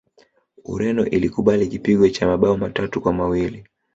[0.63, 3.63] ureno ilikubali kipigo cha mabao matatu kwa mawili